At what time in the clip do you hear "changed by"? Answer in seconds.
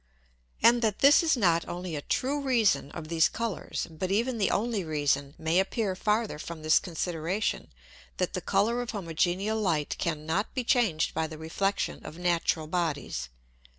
10.63-11.27